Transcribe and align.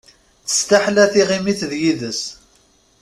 Testaḥla 0.47 1.03
tiɣimit 1.13 1.61
d 1.69 1.71
yid-s. 1.81 2.21